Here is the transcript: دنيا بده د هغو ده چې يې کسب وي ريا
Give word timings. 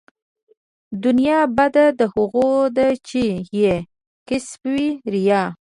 دنيا 1.03 1.39
بده 1.57 1.85
د 1.99 2.01
هغو 2.13 2.49
ده 2.77 2.87
چې 3.07 3.23
يې 3.59 3.75
کسب 4.27 4.61
وي 4.73 4.87
ريا 5.13 5.43